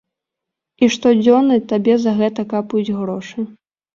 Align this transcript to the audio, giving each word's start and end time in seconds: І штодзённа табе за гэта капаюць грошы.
І 0.85 0.89
штодзённа 0.93 1.57
табе 1.73 1.93
за 2.05 2.11
гэта 2.21 2.41
капаюць 2.53 2.95
грошы. 3.03 3.39